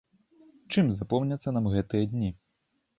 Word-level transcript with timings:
Чым 0.73 0.89
запомняцца 0.97 1.55
нам 1.57 1.65
гэтыя 1.77 2.03
дні? 2.15 2.37